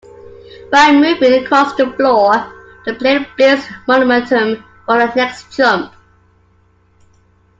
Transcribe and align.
By 0.71 0.91
moving 0.93 1.45
across 1.45 1.75
the 1.75 1.85
floor, 1.93 2.51
the 2.87 2.95
player 2.95 3.23
builds 3.37 3.67
momentum 3.87 4.65
for 4.87 4.97
the 4.97 5.13
next 5.13 5.55
jump. 5.55 5.93